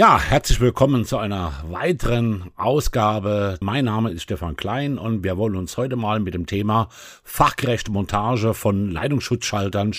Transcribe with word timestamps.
Ja, 0.00 0.18
herzlich 0.18 0.60
willkommen 0.60 1.04
zu 1.04 1.18
einer 1.18 1.52
weiteren 1.68 2.52
Ausgabe. 2.56 3.58
Mein 3.60 3.84
Name 3.84 4.10
ist 4.10 4.22
Stefan 4.22 4.56
Klein 4.56 4.96
und 4.96 5.24
wir 5.24 5.36
wollen 5.36 5.56
uns 5.56 5.76
heute 5.76 5.96
mal 5.96 6.20
mit 6.20 6.32
dem 6.32 6.46
Thema 6.46 6.88
fachgerechte 7.22 7.92
Montage 7.92 8.54
von 8.54 8.90
Leitungsschutzschaltern 8.90 9.92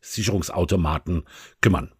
Sicherungsautomaten 0.00 1.22
kümmern. 1.60 1.92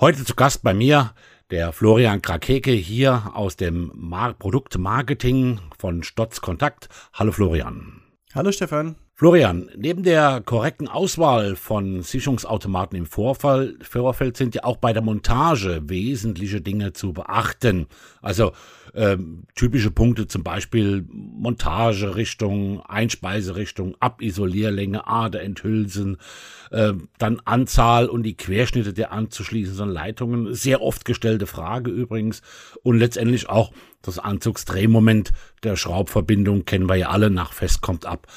Heute 0.00 0.24
zu 0.24 0.36
Gast 0.36 0.62
bei 0.62 0.74
mir 0.74 1.12
der 1.50 1.72
Florian 1.72 2.22
Krakeke 2.22 2.70
hier 2.70 3.32
aus 3.34 3.56
dem 3.56 3.90
Mar 3.96 4.32
Produktmarketing 4.32 5.58
von 5.76 6.04
Stotz 6.04 6.40
Kontakt. 6.40 6.88
Hallo 7.14 7.32
Florian. 7.32 8.00
Hallo 8.32 8.52
Stefan. 8.52 8.94
Florian, 9.18 9.68
neben 9.76 10.04
der 10.04 10.40
korrekten 10.42 10.86
Auswahl 10.86 11.56
von 11.56 12.02
Sicherungsautomaten 12.02 12.96
im 12.96 13.04
Vorfall, 13.04 13.74
Vorfeld 13.80 14.36
sind 14.36 14.54
ja 14.54 14.62
auch 14.62 14.76
bei 14.76 14.92
der 14.92 15.02
Montage 15.02 15.80
wesentliche 15.86 16.60
Dinge 16.60 16.92
zu 16.92 17.14
beachten. 17.14 17.88
Also 18.22 18.52
ähm, 18.94 19.42
typische 19.56 19.90
Punkte 19.90 20.28
zum 20.28 20.44
Beispiel 20.44 21.04
Montagerichtung, 21.10 22.80
Einspeiserichtung, 22.86 23.96
Abisolierlänge, 23.98 25.08
Aderenthülsen, 25.08 26.18
äh, 26.70 26.92
dann 27.18 27.42
Anzahl 27.44 28.06
und 28.06 28.22
die 28.22 28.36
Querschnitte 28.36 28.92
der 28.92 29.10
anzuschließenden 29.10 29.88
Leitungen. 29.88 30.54
Sehr 30.54 30.80
oft 30.80 31.04
gestellte 31.04 31.48
Frage 31.48 31.90
übrigens. 31.90 32.40
Und 32.84 32.98
letztendlich 32.98 33.48
auch 33.48 33.72
das 34.00 34.20
Anzugsdrehmoment 34.20 35.32
der 35.64 35.74
Schraubverbindung 35.74 36.64
kennen 36.64 36.88
wir 36.88 36.94
ja 36.94 37.08
alle 37.08 37.30
nach 37.30 37.52
Fest 37.52 37.80
kommt 37.80 38.06
ab. 38.06 38.28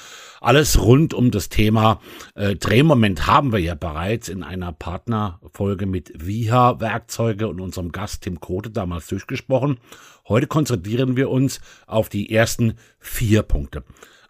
Alles 0.43 0.70
rund 0.79 1.13
um 1.13 1.31
das 1.31 1.49
Thema 1.49 1.99
äh, 2.35 2.55
Drehmoment 2.55 3.27
haben 3.27 3.51
wir 3.51 3.59
ja 3.59 3.75
bereits 3.75 4.29
in 4.29 4.43
einer 4.43 4.71
Partnerfolge 4.71 5.85
mit 5.85 6.11
Viha 6.15 6.79
Werkzeuge 6.79 7.47
und 7.47 7.61
unserem 7.61 7.91
Gast 7.91 8.23
Tim 8.23 8.39
Kote 8.39 8.69
damals 8.69 9.07
durchgesprochen. 9.07 9.77
Heute 10.27 10.47
konzentrieren 10.47 11.17
wir 11.17 11.29
uns 11.29 11.61
auf 11.87 12.09
die 12.09 12.31
ersten 12.31 12.75
vier 12.99 13.43
Punkte. 13.43 13.83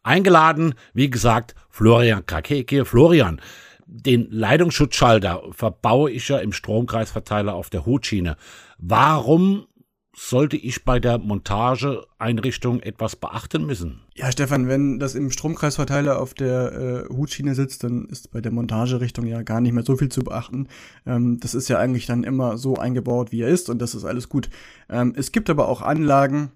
Eingeladen, 0.04 0.74
wie 0.94 1.10
gesagt, 1.10 1.54
Florian 1.70 2.26
Krakeke. 2.26 2.86
Florian, 2.86 3.40
den 3.86 4.28
Leitungsschutzschalter 4.32 5.44
verbaue 5.52 6.12
ich 6.12 6.28
ja 6.30 6.38
im 6.38 6.54
Stromkreisverteiler 6.54 7.54
auf 7.54 7.70
der 7.70 7.86
Hutschiene. 7.86 8.38
Warum 8.78 9.68
sollte 10.14 10.58
ich 10.58 10.84
bei 10.84 11.00
der 11.00 11.18
Montageeinrichtung 11.20 12.82
etwas 12.82 13.16
beachten 13.16 13.66
müssen? 13.66 14.02
Ja, 14.14 14.32
Stefan, 14.32 14.68
wenn 14.68 15.00
das 15.00 15.16
im 15.16 15.32
Stromkreisverteiler 15.32 16.20
auf 16.20 16.34
der 16.34 17.08
äh, 17.10 17.14
Hutschiene 17.14 17.56
sitzt, 17.56 17.84
dann 17.84 18.06
ist 18.06 18.32
bei 18.32 18.42
der 18.42 18.52
Montagerichtung 18.52 19.26
ja 19.26 19.42
gar 19.42 19.62
nicht 19.62 19.72
mehr 19.72 19.86
so 19.86 19.96
viel 19.96 20.10
zu 20.10 20.22
beachten. 20.22 20.68
Ähm, 21.06 21.40
das 21.40 21.54
ist 21.54 21.70
ja 21.70 21.80
eigentlich 21.80 22.08
dann 22.08 22.26
immer 22.26 22.58
so 22.58 22.76
eingebaut, 22.76 23.32
wie 23.32 23.42
er 23.42 23.50
ist 23.50 23.70
und 23.70 23.80
das 23.80 23.96
ist 23.96 24.04
alles 24.04 24.28
gut. 24.28 24.50
Ähm, 24.90 25.14
es 25.16 25.32
gibt 25.32 25.50
aber 25.50 25.70
auch 25.70 25.82
Anlagen, 25.82 26.52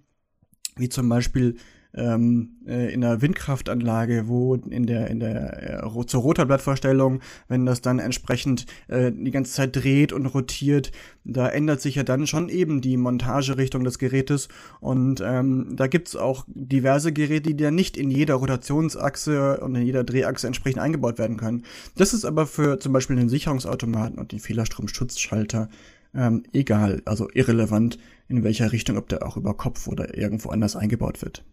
wie 0.75 0.89
zum 0.89 1.07
Beispiel 1.07 1.55
ähm, 1.95 2.57
äh, 2.67 2.93
in 2.93 3.01
der 3.01 3.21
Windkraftanlage, 3.21 4.27
wo 4.27 4.55
in 4.55 4.85
der 4.85 5.07
in 5.09 5.19
der 5.19 5.83
äh, 5.83 6.05
zur 6.05 6.21
Rotorblattvorstellung, 6.21 7.21
wenn 7.47 7.65
das 7.65 7.81
dann 7.81 7.99
entsprechend 7.99 8.65
äh, 8.87 9.11
die 9.11 9.31
ganze 9.31 9.53
Zeit 9.53 9.75
dreht 9.75 10.13
und 10.13 10.25
rotiert, 10.25 10.91
da 11.23 11.47
ändert 11.47 11.81
sich 11.81 11.95
ja 11.95 12.03
dann 12.03 12.27
schon 12.27 12.49
eben 12.49 12.81
die 12.81 12.97
Montagerichtung 12.97 13.83
des 13.83 13.99
Gerätes 13.99 14.47
und 14.79 15.21
ähm, 15.25 15.75
da 15.75 15.87
gibt's 15.87 16.15
auch 16.15 16.45
diverse 16.47 17.13
Geräte, 17.13 17.53
die 17.53 17.63
dann 17.63 17.75
nicht 17.75 17.97
in 17.97 18.11
jeder 18.11 18.35
Rotationsachse 18.35 19.59
und 19.61 19.75
in 19.75 19.85
jeder 19.85 20.03
Drehachse 20.03 20.47
entsprechend 20.47 20.81
eingebaut 20.81 21.17
werden 21.17 21.37
können. 21.37 21.63
Das 21.97 22.13
ist 22.13 22.25
aber 22.25 22.45
für 22.45 22.79
zum 22.79 22.93
Beispiel 22.93 23.15
den 23.15 23.29
Sicherungsautomaten 23.29 24.19
und 24.19 24.31
den 24.31 24.39
Fehlerstromschutzschalter 24.39 25.69
ähm, 26.15 26.43
egal, 26.53 27.01
also 27.05 27.29
irrelevant, 27.33 27.99
in 28.27 28.43
welcher 28.43 28.71
Richtung, 28.71 28.97
ob 28.97 29.09
der 29.09 29.25
auch 29.25 29.37
über 29.37 29.53
Kopf 29.53 29.87
oder 29.87 30.17
irgendwo 30.17 30.49
anders 30.49 30.75
eingebaut 30.75 31.21
wird. 31.21 31.43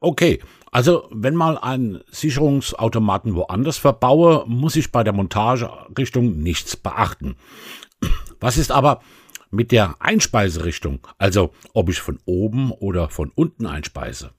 Okay, 0.00 0.40
also 0.70 1.08
wenn 1.10 1.34
mal 1.34 1.58
einen 1.58 2.00
Sicherungsautomaten 2.10 3.34
woanders 3.34 3.78
verbaue, 3.78 4.44
muss 4.46 4.76
ich 4.76 4.92
bei 4.92 5.04
der 5.04 5.12
Montagerichtung 5.12 6.42
nichts 6.42 6.76
beachten. 6.76 7.36
Was 8.40 8.56
ist 8.56 8.70
aber 8.70 9.00
mit 9.50 9.72
der 9.72 9.96
Einspeiserichtung? 10.00 11.06
Also 11.18 11.52
ob 11.74 11.88
ich 11.88 12.00
von 12.00 12.18
oben 12.24 12.72
oder 12.72 13.08
von 13.08 13.32
unten 13.34 13.66
einspeise? 13.66 14.32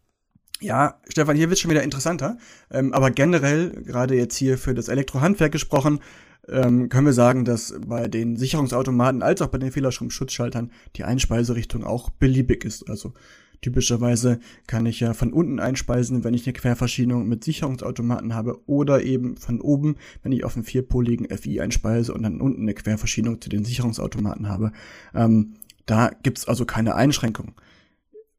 Ja, 0.59 1.00
Stefan, 1.09 1.35
hier 1.35 1.50
wird 1.50 1.59
schon 1.59 1.72
wieder 1.72 1.84
interessanter. 1.84 2.38
Ähm, 2.69 2.94
aber 2.94 3.09
generell, 3.09 3.72
gerade 3.84 4.16
jetzt 4.16 4.38
hier 4.38 4.57
für 4.57 4.75
das 4.75 4.90
Elektrohandwerk 4.90 5.51
gesprochen, 5.51 6.00
ähm, 6.47 6.90
können 6.90 7.07
wir 7.07 7.13
sagen, 7.13 7.46
dass 7.46 7.74
bei 7.85 8.07
den 8.07 8.35
Sicherungsautomaten 8.35 9.24
als 9.24 9.41
auch 9.41 9.47
bei 9.47 9.57
den 9.57 9.72
Fehlerstromschutzschaltern 9.72 10.72
die 10.96 11.03
Einspeiserichtung 11.03 11.84
auch 11.84 12.09
beliebig 12.12 12.63
ist. 12.63 12.90
Also 12.90 13.13
Typischerweise 13.62 14.40
kann 14.66 14.88
ich 14.88 15.00
ja 15.00 15.14
von 15.14 15.32
unten 15.32 15.60
einspeisen, 15.60 16.24
wenn 16.24 16.34
ich 16.34 16.48
eine 16.48 16.54
Querverschiebung 16.54 17.28
mit 17.28 17.44
Sicherungsautomaten 17.44 18.34
habe 18.34 18.60
oder 18.66 19.04
eben 19.04 19.38
von 19.38 19.62
oben, 19.62 19.98
wenn 20.24 20.32
ich 20.32 20.44
auf 20.44 20.56
einen 20.56 20.66
vierpoligen 20.66 21.28
FI 21.30 21.62
einspeise 21.62 22.12
und 22.14 22.24
dann 22.24 22.42
unten 22.42 22.64
eine 22.64 22.74
Querverschiebung 22.74 23.40
zu 23.40 23.50
den 23.50 23.64
Sicherungsautomaten 23.64 24.50
habe. 24.50 24.72
Ähm, 25.14 25.54
da 25.86 26.10
gibt's 26.24 26.48
also 26.48 26.66
keine 26.66 26.96
Einschränkung. 26.96 27.54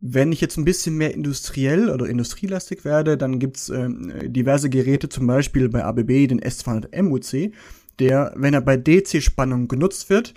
Wenn 0.00 0.32
ich 0.32 0.40
jetzt 0.40 0.56
ein 0.56 0.64
bisschen 0.64 0.96
mehr 0.96 1.14
industriell 1.14 1.88
oder 1.88 2.06
industrielastig 2.08 2.84
werde, 2.84 3.16
dann 3.16 3.38
gibt's 3.38 3.68
ähm, 3.68 4.12
diverse 4.24 4.70
Geräte, 4.70 5.08
zum 5.08 5.28
Beispiel 5.28 5.68
bei 5.68 5.84
ABB 5.84 6.26
den 6.26 6.40
S200 6.40 7.00
MUC, 7.00 7.52
der, 8.00 8.32
wenn 8.34 8.54
er 8.54 8.60
bei 8.60 8.76
DC-Spannung 8.76 9.68
genutzt 9.68 10.10
wird, 10.10 10.34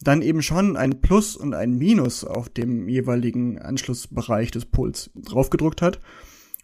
dann 0.00 0.22
eben 0.22 0.42
schon 0.42 0.76
ein 0.76 1.00
Plus 1.00 1.36
und 1.36 1.54
ein 1.54 1.76
Minus 1.76 2.24
auf 2.24 2.48
dem 2.48 2.88
jeweiligen 2.88 3.58
Anschlussbereich 3.58 4.50
des 4.50 4.66
Pols 4.66 5.10
draufgedruckt 5.14 5.82
hat. 5.82 6.00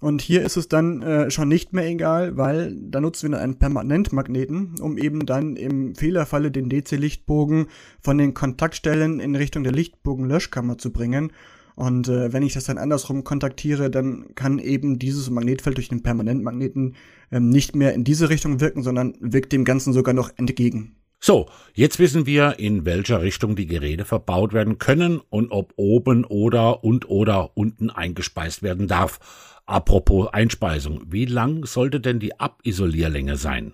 Und 0.00 0.20
hier 0.20 0.42
ist 0.42 0.58
es 0.58 0.68
dann 0.68 1.00
äh, 1.02 1.30
schon 1.30 1.48
nicht 1.48 1.72
mehr 1.72 1.86
egal, 1.86 2.36
weil 2.36 2.76
da 2.78 3.00
nutzen 3.00 3.30
wir 3.30 3.40
einen 3.40 3.58
Permanentmagneten, 3.58 4.74
um 4.80 4.98
eben 4.98 5.24
dann 5.24 5.56
im 5.56 5.94
Fehlerfalle 5.94 6.50
den 6.50 6.68
DC-Lichtbogen 6.68 7.68
von 8.02 8.18
den 8.18 8.34
Kontaktstellen 8.34 9.18
in 9.18 9.34
Richtung 9.34 9.64
der 9.64 9.72
Lichtbogenlöschkammer 9.72 10.76
zu 10.76 10.92
bringen. 10.92 11.32
Und 11.74 12.08
äh, 12.08 12.32
wenn 12.32 12.42
ich 12.42 12.52
das 12.52 12.64
dann 12.64 12.78
andersrum 12.78 13.24
kontaktiere, 13.24 13.90
dann 13.90 14.34
kann 14.34 14.58
eben 14.58 14.98
dieses 14.98 15.30
Magnetfeld 15.30 15.76
durch 15.76 15.88
den 15.88 16.02
Permanentmagneten 16.02 16.94
ähm, 17.32 17.48
nicht 17.48 17.74
mehr 17.74 17.94
in 17.94 18.04
diese 18.04 18.28
Richtung 18.28 18.60
wirken, 18.60 18.82
sondern 18.82 19.14
wirkt 19.20 19.52
dem 19.52 19.64
Ganzen 19.64 19.92
sogar 19.92 20.14
noch 20.14 20.30
entgegen. 20.36 20.96
So, 21.26 21.46
jetzt 21.72 21.98
wissen 21.98 22.26
wir, 22.26 22.58
in 22.58 22.84
welcher 22.84 23.22
Richtung 23.22 23.56
die 23.56 23.64
Geräte 23.64 24.04
verbaut 24.04 24.52
werden 24.52 24.76
können 24.76 25.22
und 25.30 25.52
ob 25.52 25.72
oben 25.76 26.26
oder 26.26 26.84
und 26.84 27.08
oder 27.08 27.56
unten 27.56 27.88
eingespeist 27.88 28.62
werden 28.62 28.88
darf. 28.88 29.20
Apropos 29.64 30.28
Einspeisung, 30.34 31.00
wie 31.06 31.24
lang 31.24 31.64
sollte 31.64 31.98
denn 31.98 32.18
die 32.18 32.38
Abisolierlänge 32.38 33.38
sein? 33.38 33.72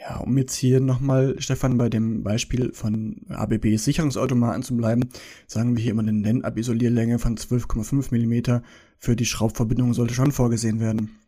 Ja, 0.00 0.16
um 0.16 0.36
jetzt 0.36 0.56
hier 0.56 0.80
nochmal, 0.80 1.36
Stefan, 1.38 1.78
bei 1.78 1.88
dem 1.88 2.24
Beispiel 2.24 2.72
von 2.72 3.20
ABB 3.28 3.76
Sicherungsautomaten 3.76 4.64
zu 4.64 4.76
bleiben, 4.76 5.10
sagen 5.46 5.76
wir 5.76 5.82
hier 5.84 5.92
immer 5.92 6.02
eine 6.02 6.12
Nennabisolierlänge 6.12 7.20
von 7.20 7.36
12,5 7.36 8.10
mm 8.10 8.64
für 8.98 9.14
die 9.14 9.26
Schraubverbindung 9.26 9.94
sollte 9.94 10.14
schon 10.14 10.32
vorgesehen 10.32 10.80
werden. 10.80 11.20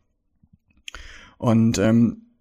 Und 1.39 1.79
ähm, 1.79 2.31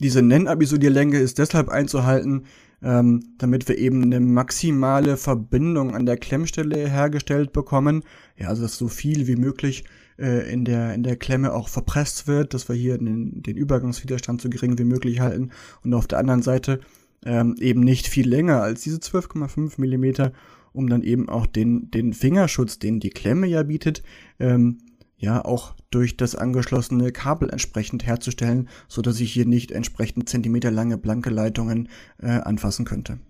diese 0.00 0.22
Nennabisolierlänge 0.22 1.18
ist 1.18 1.38
deshalb 1.38 1.68
einzuhalten, 1.68 2.44
ähm, 2.82 3.34
damit 3.38 3.68
wir 3.68 3.78
eben 3.78 4.02
eine 4.02 4.20
maximale 4.20 5.16
Verbindung 5.16 5.94
an 5.94 6.06
der 6.06 6.16
Klemmstelle 6.16 6.88
hergestellt 6.88 7.52
bekommen. 7.52 8.02
Ja, 8.36 8.48
also 8.48 8.62
dass 8.62 8.76
so 8.76 8.88
viel 8.88 9.26
wie 9.26 9.36
möglich 9.36 9.84
äh, 10.18 10.50
in, 10.52 10.64
der, 10.64 10.94
in 10.94 11.02
der 11.02 11.16
Klemme 11.16 11.52
auch 11.52 11.68
verpresst 11.68 12.26
wird, 12.26 12.54
dass 12.54 12.68
wir 12.68 12.76
hier 12.76 12.98
den, 12.98 13.42
den 13.42 13.56
Übergangswiderstand 13.56 14.40
so 14.40 14.48
gering 14.48 14.78
wie 14.78 14.84
möglich 14.84 15.20
halten 15.20 15.50
und 15.84 15.94
auf 15.94 16.06
der 16.06 16.18
anderen 16.18 16.42
Seite 16.42 16.80
ähm, 17.24 17.54
eben 17.60 17.80
nicht 17.80 18.06
viel 18.06 18.28
länger 18.28 18.62
als 18.62 18.82
diese 18.82 18.98
12,5 18.98 19.74
Millimeter, 19.78 20.32
um 20.72 20.88
dann 20.88 21.02
eben 21.02 21.28
auch 21.28 21.46
den, 21.46 21.90
den 21.90 22.14
Fingerschutz, 22.14 22.78
den 22.78 23.00
die 23.00 23.10
Klemme 23.10 23.46
ja 23.46 23.62
bietet, 23.62 24.02
ähm, 24.38 24.78
ja 25.20 25.44
auch 25.44 25.74
durch 25.90 26.16
das 26.16 26.34
angeschlossene 26.34 27.12
Kabel 27.12 27.50
entsprechend 27.50 28.06
herzustellen, 28.06 28.68
so 28.88 29.02
dass 29.02 29.20
ich 29.20 29.32
hier 29.32 29.46
nicht 29.46 29.70
entsprechend 29.70 30.28
zentimeterlange 30.28 30.98
blanke 30.98 31.30
Leitungen 31.30 31.88
äh, 32.18 32.30
anfassen 32.30 32.84
könnte. 32.84 33.20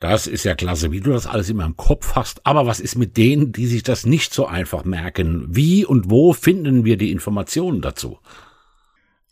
Das 0.00 0.26
ist 0.26 0.44
ja 0.44 0.54
klasse, 0.54 0.90
wie 0.90 1.00
du 1.00 1.12
das 1.12 1.26
alles 1.26 1.48
immer 1.48 1.64
im 1.64 1.76
Kopf 1.76 2.14
hast. 2.14 2.44
Aber 2.44 2.66
was 2.66 2.80
ist 2.80 2.96
mit 2.96 3.16
denen, 3.16 3.52
die 3.52 3.66
sich 3.66 3.82
das 3.82 4.04
nicht 4.04 4.34
so 4.34 4.46
einfach 4.46 4.84
merken? 4.84 5.46
Wie 5.48 5.86
und 5.86 6.10
wo 6.10 6.34
finden 6.34 6.84
wir 6.84 6.98
die 6.98 7.10
Informationen 7.10 7.80
dazu? 7.80 8.18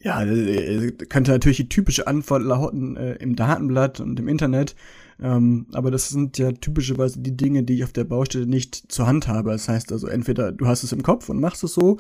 Ja, 0.03 0.25
äh, 0.25 0.91
könnte 1.09 1.31
natürlich 1.31 1.59
die 1.59 1.69
typische 1.69 2.09
Antwort 2.09 2.43
lauten 2.43 2.97
äh, 2.97 3.15
im 3.15 3.37
Datenblatt 3.37 4.01
und 4.01 4.19
im 4.19 4.27
Internet. 4.27 4.75
Ähm, 5.23 5.67
aber 5.73 5.93
das 5.93 6.09
sind 6.09 6.39
ja 6.39 6.51
typischerweise 6.51 7.21
die 7.21 7.37
Dinge, 7.37 7.63
die 7.63 7.75
ich 7.75 7.85
auf 7.85 7.93
der 7.93 8.03
Baustelle 8.03 8.47
nicht 8.47 8.91
zur 8.91 9.07
Hand 9.07 9.29
habe. 9.29 9.53
Das 9.53 9.69
heißt 9.69 9.93
also, 9.93 10.09
entweder 10.09 10.51
du 10.51 10.67
hast 10.67 10.83
es 10.83 10.93
im 10.93 11.05
Kopf 11.05 11.29
und 11.29 11.41
machst 11.41 11.63
es 11.63 11.75
so, 11.75 11.99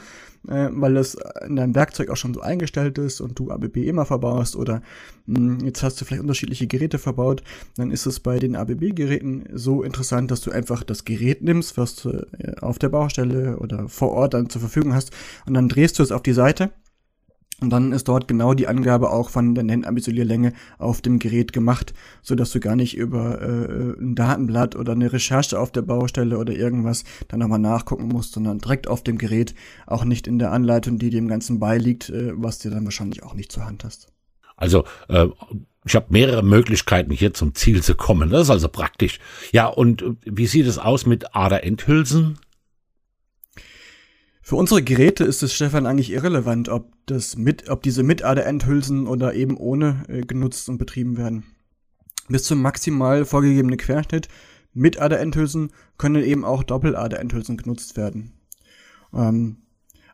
äh, 0.49 0.69
weil 0.73 0.97
es 0.97 1.17
in 1.47 1.55
deinem 1.55 1.77
Werkzeug 1.77 2.11
auch 2.11 2.17
schon 2.17 2.35
so 2.35 2.41
eingestellt 2.41 2.99
ist 2.99 3.21
und 3.21 3.39
du 3.39 3.53
ABB 3.53 3.77
immer 3.87 4.05
verbaust, 4.05 4.57
oder 4.57 4.83
mh, 5.27 5.39
hm, 5.39 5.59
jetzt 5.65 5.85
hast 5.85 6.01
du 6.01 6.05
vielleicht 6.05 6.23
unterschiedliche 6.23 6.67
Geräte 6.67 6.99
verbaut, 6.99 7.45
dann 7.77 7.93
ist 7.93 8.07
es 8.07 8.19
bei 8.19 8.41
den 8.41 8.57
ABB-Geräten 8.57 9.45
so 9.53 9.85
interessant, 9.85 10.33
dass 10.33 10.41
du 10.41 10.51
einfach 10.51 10.83
das 10.83 11.05
Gerät 11.05 11.43
nimmst, 11.43 11.77
was 11.77 11.95
du 11.95 12.27
äh, 12.39 12.57
auf 12.61 12.81
der 12.81 12.89
Baustelle 12.89 13.59
oder 13.59 13.89
vor 13.89 14.11
Ort 14.11 14.35
dann 14.35 14.51
zur 14.51 14.61
Verfügung 14.61 14.95
hast, 14.95 15.13
und 15.47 15.55
dann 15.55 15.69
drehst 15.69 16.01
du 16.01 16.03
es 16.03 16.11
auf 16.11 16.23
die 16.23 16.33
Seite 16.33 16.73
und 17.61 17.71
dann 17.71 17.93
ist 17.93 18.09
dort 18.09 18.27
genau 18.27 18.55
die 18.55 18.67
Angabe 18.67 19.11
auch 19.11 19.31
von 19.31 19.55
der 19.55 19.63
Nennabisolierlänge 19.63 20.53
auf 20.79 21.01
dem 21.01 21.19
Gerät 21.19 21.53
gemacht, 21.53 21.95
so 22.21 22.35
dass 22.35 22.51
du 22.51 22.61
gar 22.61 22.75
nicht 22.75 22.97
über 22.97 23.41
äh, 23.41 24.01
ein 24.01 24.15
Datenblatt 24.15 24.75
oder 24.75 24.93
eine 24.93 25.13
Recherche 25.13 25.61
auf 25.61 25.71
der 25.71 25.83
Baustelle 25.83 26.39
oder 26.39 26.53
irgendwas 26.53 27.05
dann 27.29 27.41
nochmal 27.41 27.61
nachgucken 27.61 28.09
musst, 28.09 28.33
sondern 28.33 28.59
direkt 28.59 28.89
auf 28.89 29.05
dem 29.05 29.17
Gerät, 29.17 29.55
auch 29.87 30.05
nicht 30.05 30.27
in 30.27 30.39
der 30.39 30.51
Anleitung, 30.51 30.99
die 30.99 31.11
dem 31.11 31.29
Ganzen 31.29 31.61
beiliegt, 31.61 32.11
äh, 32.11 32.33
was 32.35 32.59
dir 32.59 32.71
dann 32.71 32.85
wahrscheinlich 32.85 33.23
auch 33.23 33.35
nicht 33.35 33.53
zur 33.53 33.65
Hand 33.65 33.85
hast. 33.85 34.09
Also 34.57 34.85
äh, 35.09 35.29
ich 35.85 35.95
habe 35.95 36.07
mehrere 36.11 36.43
Möglichkeiten 36.43 37.11
hier 37.11 37.35
zum 37.35 37.55
Ziel 37.55 37.83
zu 37.83 37.95
kommen. 37.95 38.31
Das 38.31 38.43
ist 38.43 38.51
also 38.51 38.69
praktisch. 38.69 39.19
Ja, 39.53 39.67
und 39.67 40.03
äh, 40.03 40.15
wie 40.25 40.47
sieht 40.47 40.67
es 40.67 40.79
aus 40.79 41.07
mit 41.07 41.35
Aderenthülsen? 41.35 42.39
Für 44.53 44.57
unsere 44.57 44.83
Geräte 44.83 45.25
ist 45.25 45.43
es, 45.43 45.55
Stefan, 45.55 45.87
eigentlich 45.87 46.13
irrelevant, 46.13 46.69
ob, 46.69 46.93
das 47.07 47.39
mit, 47.39 47.71
ob 47.71 47.83
diese 47.83 48.03
mit 48.03 48.23
ADN-Hülsen 48.23 49.07
oder 49.07 49.33
eben 49.33 49.57
ohne 49.57 50.05
äh, 50.09 50.21
genutzt 50.21 50.69
und 50.69 50.77
betrieben 50.77 51.17
werden. 51.17 51.45
Bis 52.29 52.45
zum 52.45 52.61
maximal 52.61 53.25
vorgegebenen 53.25 53.79
Querschnitt 53.79 54.29
mit 54.75 55.01
ADN-Hülsen 55.01 55.71
können 55.97 56.23
eben 56.23 56.45
auch 56.45 56.65
Doppel-ADN-Hülsen 56.65 57.57
genutzt 57.57 57.97
werden. 57.97 58.35
Ähm, 59.15 59.57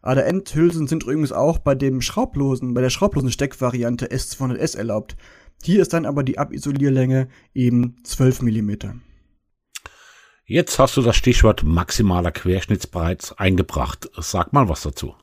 ADN-Hülsen 0.03 0.87
sind 0.87 1.03
übrigens 1.03 1.33
auch 1.33 1.59
bei 1.59 1.75
dem 1.75 2.01
schraublosen, 2.01 2.75
bei 2.75 2.81
der 2.81 2.91
schraublosen 2.91 3.33
Steckvariante 3.33 4.07
S200S 4.07 4.77
erlaubt. 4.79 5.17
Hier 5.65 5.83
ist 5.83 5.93
dann 5.93 6.07
aber 6.07 6.23
die 6.23 6.39
Abisolierlänge 6.39 7.27
eben 7.55 7.97
12 8.05 8.43
Millimeter. 8.43 8.95
Jetzt 10.51 10.79
hast 10.79 10.97
du 10.97 11.03
das 11.03 11.15
Stichwort 11.15 11.63
maximaler 11.63 12.31
Querschnitt 12.31 12.91
bereits 12.91 13.37
eingebracht. 13.39 14.09
Sag 14.17 14.55
mal 14.55 14.67
was 14.71 14.81
dazu. 14.81 15.15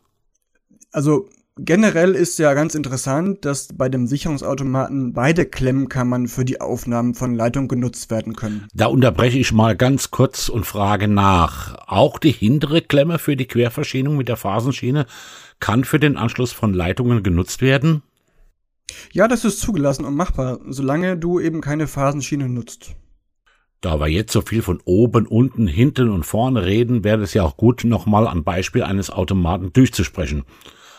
Also 0.91 1.27
generell 1.57 2.13
ist 2.13 2.37
ja 2.37 2.53
ganz 2.53 2.75
interessant, 2.75 3.43
dass 3.43 3.69
bei 3.73 3.89
dem 3.89 4.05
Sicherungsautomaten 4.05 5.13
beide 5.13 5.47
Klemmkammern 5.47 6.27
für 6.27 6.45
die 6.45 6.61
Aufnahmen 6.61 7.15
von 7.15 7.33
Leitung 7.33 7.67
genutzt 7.67 8.11
werden 8.11 8.35
können. 8.35 8.67
Da 8.75 8.85
unterbreche 8.85 9.39
ich 9.39 9.51
mal 9.51 9.75
ganz 9.75 10.11
kurz 10.11 10.47
und 10.47 10.67
frage 10.67 11.07
nach. 11.07 11.73
Auch 11.87 12.19
die 12.19 12.31
hintere 12.31 12.83
Klemme 12.83 13.17
für 13.17 13.35
die 13.35 13.47
Querverschienung 13.47 14.17
mit 14.17 14.27
der 14.27 14.37
Phasenschiene 14.37 15.07
kann 15.59 15.85
für 15.85 15.99
den 15.99 16.17
Anschluss 16.17 16.51
von 16.51 16.71
Leitungen 16.71 17.23
genutzt 17.23 17.63
werden? 17.63 18.03
Ja, 19.11 19.27
das 19.27 19.43
ist 19.43 19.59
zugelassen 19.59 20.05
und 20.05 20.13
machbar, 20.13 20.59
solange 20.67 21.17
du 21.17 21.39
eben 21.39 21.61
keine 21.61 21.87
Phasenschiene 21.87 22.47
nutzt. 22.47 22.95
Da 23.85 23.99
wir 23.99 24.07
jetzt 24.07 24.33
so 24.33 24.41
viel 24.41 24.63
von 24.63 24.81
oben, 24.83 25.27
unten, 25.27 25.67
hinten 25.67 26.09
und 26.09 26.25
vorne 26.25 26.65
reden, 26.65 27.03
wäre 27.03 27.21
es 27.21 27.35
ja 27.35 27.43
auch 27.43 27.55
gut, 27.55 27.83
nochmal 27.83 28.27
am 28.27 28.43
Beispiel 28.43 28.81
eines 28.81 29.11
Automaten 29.11 29.73
durchzusprechen. 29.73 30.41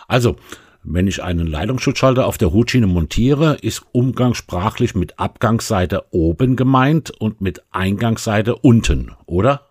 Also, 0.07 0.37
wenn 0.85 1.09
ich 1.09 1.21
einen 1.21 1.49
Leitungsschutzschalter 1.49 2.29
auf 2.29 2.39
der 2.39 2.53
Hutschiene 2.53 2.87
montiere, 2.87 3.57
ist 3.61 3.83
umgangssprachlich 3.91 4.95
mit 4.95 5.19
Abgangsseite 5.19 6.05
oben 6.13 6.55
gemeint 6.55 7.11
und 7.11 7.41
mit 7.41 7.65
Eingangsseite 7.73 8.55
unten, 8.55 9.11
oder? 9.27 9.63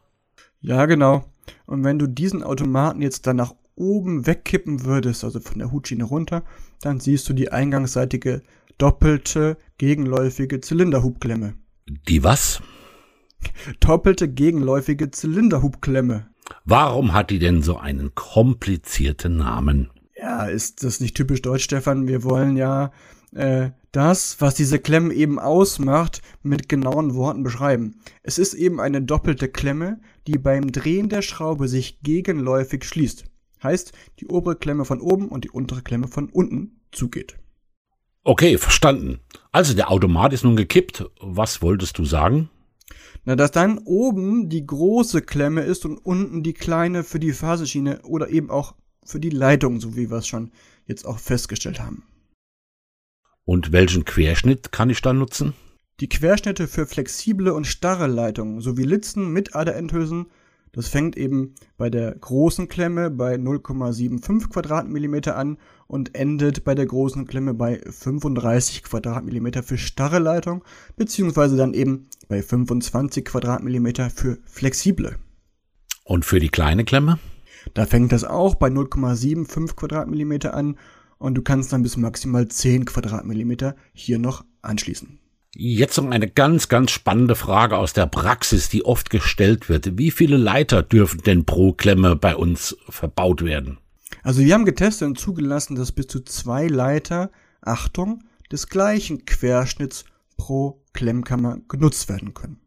Ja, 0.59 0.85
genau. 0.85 1.23
Und 1.67 1.85
wenn 1.85 1.97
du 1.97 2.07
diesen 2.07 2.44
Automaten 2.44 3.01
jetzt 3.01 3.27
dann 3.27 3.38
nach 3.38 3.56
oben 3.77 4.27
wegkippen 4.27 4.83
würdest, 4.83 5.23
also 5.23 5.39
von 5.39 5.59
der 5.59 5.71
Hutschiene 5.71 6.03
runter, 6.03 6.44
dann 6.81 7.00
siehst 7.00 7.29
du 7.29 7.33
die 7.33 7.50
eingangsseitige 7.50 8.41
doppelte 8.77 9.56
gegenläufige 9.77 10.59
Zylinderhubklemme. 10.59 11.53
Die 12.09 12.25
was? 12.25 12.62
Doppelte 13.80 14.27
gegenläufige 14.27 15.12
Zylinderhubklemme. 15.12 16.27
Warum 16.63 17.13
hat 17.13 17.30
die 17.30 17.39
denn 17.39 17.62
so 17.62 17.77
einen 17.77 18.13
komplizierten 18.15 19.38
Namen? 19.38 19.89
Ja, 20.18 20.45
ist 20.45 20.83
das 20.83 21.00
nicht 21.00 21.15
typisch 21.15 21.42
deutsch, 21.42 21.63
Stefan? 21.63 22.07
Wir 22.07 22.24
wollen 22.24 22.56
ja 22.56 22.92
äh, 23.33 23.71
das, 23.92 24.39
was 24.39 24.56
diese 24.56 24.80
Klemme 24.80 25.13
eben 25.13 25.39
ausmacht, 25.39 26.21
mit 26.44 26.69
genauen 26.69 27.15
Worten 27.15 27.44
beschreiben. 27.44 28.00
Es 28.24 28.38
ist 28.38 28.53
eben 28.53 28.80
eine 28.80 29.01
doppelte 29.01 29.50
Klemme, 29.50 30.00
die 30.27 30.38
beim 30.38 30.71
Drehen 30.71 31.09
der 31.09 31.21
Schraube 31.21 31.68
sich 31.68 32.01
gegenläufig 32.01 32.83
schließt. 32.86 33.25
Heißt, 33.63 33.94
die 34.19 34.27
obere 34.27 34.56
Klemme 34.56 34.86
von 34.86 35.01
oben 35.01 35.30
und 35.30 35.44
die 35.44 35.50
untere 35.50 35.81
Klemme 35.81 36.07
von 36.07 36.30
unten 36.30 36.81
zugeht. 36.91 37.38
Okay, 38.24 38.57
verstanden. 38.57 39.19
Also 39.51 39.75
der 39.75 39.91
Automat 39.91 40.33
ist 40.33 40.44
nun 40.44 40.56
gekippt. 40.56 41.06
Was 41.19 41.62
wolltest 41.62 41.98
du 41.98 42.06
sagen? 42.06 42.50
Na, 43.25 43.36
dass 43.36 43.51
dann 43.51 43.80
oben 43.80 44.50
die 44.50 44.66
große 44.66 45.24
Klemme 45.24 45.62
ist 45.62 45.83
und 45.86 45.98
unten 45.98 46.44
die 46.44 46.54
kleine 46.54 47.04
für 47.04 47.19
die 47.19 47.33
Phaseschiene 47.33 48.04
oder 48.04 48.30
eben 48.30 48.51
auch 48.51 48.75
für 49.04 49.19
die 49.19 49.31
Leitung, 49.31 49.80
so 49.80 49.95
wie 49.95 50.12
wir 50.12 50.18
es 50.18 50.27
schon 50.27 50.51
jetzt 50.86 51.06
auch 51.06 51.18
festgestellt 51.18 51.80
haben. 51.80 52.04
Und 53.44 53.72
welchen 53.72 54.06
Querschnitt 54.06 54.72
kann 54.72 54.89
ich 54.89 55.01
da 55.01 55.13
nutzen? 55.13 55.54
Die 56.00 56.10
Querschnitte 56.10 56.68
für 56.68 56.86
flexible 56.86 57.51
und 57.51 57.66
starre 57.66 58.07
Leitungen 58.07 58.62
sowie 58.62 58.83
Litzen 58.83 59.31
mit 59.31 59.56
Aderendhülsen 59.56 60.27
das 60.75 60.89
fängt 60.89 61.16
eben 61.16 61.56
bei 61.77 61.89
der 61.89 62.13
großen 62.13 62.68
Klemme 62.68 63.10
bei 63.10 63.36
0,75 63.36 64.50
Quadratmillimeter 64.50 65.38
an 65.38 65.57
und 65.88 66.16
endet 66.16 66.66
bei 66.66 66.75
der 66.75 66.86
großen 66.86 67.25
Klemme 67.27 67.54
bei 67.54 67.80
35 67.89 68.83
Quadratmillimeter 68.83 69.63
für 69.63 69.77
starre 69.77 70.19
Leitung, 70.19 70.66
beziehungsweise 70.98 71.56
dann 71.56 71.74
eben 71.74 72.10
bei 72.27 72.44
25 72.44 73.24
Quadratmillimeter 73.24 74.10
für 74.10 74.38
flexible. 74.44 75.16
Und 76.04 76.25
für 76.25 76.42
die 76.42 76.50
kleine 76.50 76.83
Klemme? 76.83 77.19
Da 77.74 77.86
fängt 77.86 78.12
das 78.12 78.25
auch 78.25 78.56
bei 78.56 78.68
0,75 78.68 79.75
Quadratmillimeter 79.77 80.54
an 80.54 80.77
und 81.19 81.36
du 81.36 81.42
kannst 81.42 81.72
dann 81.72 81.83
bis 81.83 81.95
maximal 81.95 82.50
10 82.50 82.83
Quadratmillimeter 82.83 83.77
hier 83.94 84.19
noch 84.19 84.44
anschließen. 84.62 85.19
Jetzt 85.57 85.96
noch 85.98 86.12
eine 86.12 86.30
ganz, 86.30 86.68
ganz 86.68 86.92
spannende 86.92 87.36
Frage 87.36 87.78
aus 87.78 87.94
der 87.94 88.07
Praxis, 88.07 88.68
die 88.68 88.84
oft 88.84 89.10
gestellt 89.10 89.70
wird. 89.70 89.98
Wie 89.98 90.12
viele 90.12 90.36
Leiter 90.36 90.84
dürfen 90.84 91.22
denn 91.22 91.46
pro 91.46 91.72
Klemme 91.72 92.18
bei 92.18 92.36
uns 92.36 92.75
verbaut 92.89 93.41
werden? 93.41 93.77
Also 94.22 94.41
wir 94.41 94.53
haben 94.53 94.65
getestet 94.65 95.08
und 95.08 95.18
zugelassen, 95.18 95.75
dass 95.75 95.94
bis 95.94 96.08
zu 96.08 96.20
zwei 96.20 96.68
Leiter, 96.68 97.32
Achtung, 97.62 98.25
des 98.51 98.68
gleichen 98.68 99.24
Querschnitts 99.24 100.03
pro 100.36 100.84
Klemmkammer 100.91 101.60
genutzt 101.70 102.10
werden 102.10 102.34
können. 102.34 102.60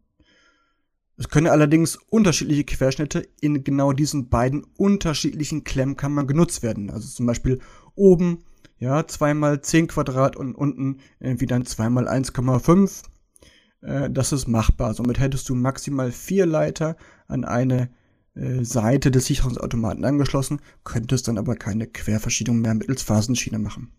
Es 1.15 1.29
können 1.29 1.47
allerdings 1.47 1.95
unterschiedliche 1.95 2.63
Querschnitte 2.63 3.27
in 3.39 3.63
genau 3.63 3.93
diesen 3.93 4.29
beiden 4.29 4.63
unterschiedlichen 4.77 5.63
Klemmkammern 5.63 6.25
genutzt 6.25 6.63
werden. 6.63 6.89
Also 6.89 7.07
zum 7.07 7.27
Beispiel 7.27 7.59
oben 7.93 8.45
ja, 8.79 9.05
zweimal 9.07 9.61
10 9.61 9.87
Quadrat 9.87 10.35
und 10.35 10.55
unten 10.55 10.99
irgendwie 11.19 11.45
dann 11.45 11.65
zweimal 11.65 12.07
1,5. 12.07 13.03
Äh, 13.81 14.09
das 14.09 14.31
ist 14.31 14.47
machbar. 14.47 14.93
Somit 14.93 15.19
hättest 15.19 15.49
du 15.49 15.55
maximal 15.55 16.11
vier 16.11 16.45
Leiter 16.45 16.95
an 17.27 17.43
eine 17.43 17.89
äh, 18.35 18.63
Seite 18.63 19.11
des 19.11 19.25
Sicherungsautomaten 19.25 20.05
angeschlossen, 20.05 20.61
könntest 20.83 21.27
dann 21.27 21.37
aber 21.37 21.55
keine 21.55 21.87
Querverschiebung 21.87 22.61
mehr 22.61 22.73
mittels 22.73 23.03
Phasenschiene 23.03 23.59
machen. 23.59 23.91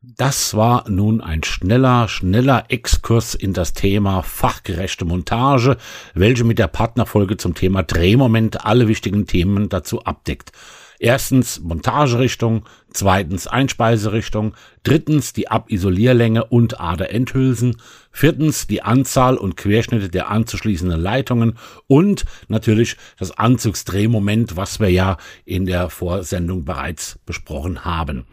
Das 0.00 0.54
war 0.54 0.88
nun 0.88 1.20
ein 1.20 1.42
schneller, 1.42 2.06
schneller 2.06 2.66
Exkurs 2.68 3.34
in 3.34 3.52
das 3.52 3.72
Thema 3.72 4.22
fachgerechte 4.22 5.04
Montage, 5.04 5.76
welche 6.14 6.44
mit 6.44 6.60
der 6.60 6.68
Partnerfolge 6.68 7.36
zum 7.36 7.54
Thema 7.54 7.82
Drehmoment 7.82 8.64
alle 8.64 8.86
wichtigen 8.86 9.26
Themen 9.26 9.68
dazu 9.68 10.04
abdeckt. 10.04 10.52
Erstens 11.00 11.60
Montagerichtung, 11.60 12.64
zweitens 12.90 13.46
Einspeiserichtung, 13.46 14.54
drittens 14.82 15.32
die 15.32 15.48
Abisolierlänge 15.48 16.44
und 16.44 16.80
Aderenthülsen, 16.80 17.76
viertens 18.10 18.66
die 18.66 18.82
Anzahl 18.82 19.36
und 19.36 19.56
Querschnitte 19.56 20.08
der 20.08 20.28
anzuschließenden 20.28 21.00
Leitungen 21.00 21.56
und 21.86 22.24
natürlich 22.48 22.96
das 23.16 23.30
Anzugsdrehmoment, 23.30 24.56
was 24.56 24.80
wir 24.80 24.90
ja 24.90 25.18
in 25.44 25.66
der 25.66 25.88
Vorsendung 25.88 26.64
bereits 26.64 27.20
besprochen 27.24 27.84
haben. 27.84 28.26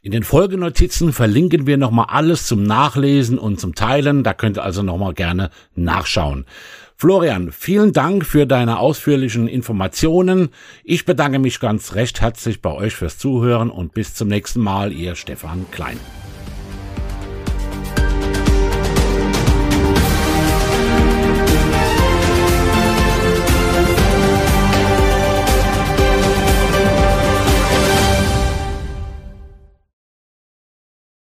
In 0.00 0.12
den 0.12 0.22
Folgenotizen 0.22 1.12
verlinken 1.12 1.66
wir 1.66 1.76
nochmal 1.76 2.06
alles 2.08 2.46
zum 2.46 2.62
Nachlesen 2.62 3.36
und 3.36 3.58
zum 3.58 3.74
Teilen. 3.74 4.22
Da 4.22 4.32
könnt 4.32 4.56
ihr 4.56 4.62
also 4.62 4.82
nochmal 4.84 5.12
gerne 5.12 5.50
nachschauen. 5.74 6.46
Florian, 7.00 7.52
vielen 7.52 7.92
Dank 7.92 8.26
für 8.26 8.44
deine 8.44 8.80
ausführlichen 8.80 9.46
Informationen. 9.46 10.48
Ich 10.82 11.04
bedanke 11.04 11.38
mich 11.38 11.60
ganz 11.60 11.94
recht 11.94 12.20
herzlich 12.20 12.60
bei 12.60 12.72
euch 12.72 12.96
fürs 12.96 13.18
Zuhören 13.18 13.70
und 13.70 13.94
bis 13.94 14.14
zum 14.14 14.26
nächsten 14.26 14.60
Mal, 14.60 14.92
ihr 14.92 15.14
Stefan 15.14 15.64
Klein. 15.70 16.00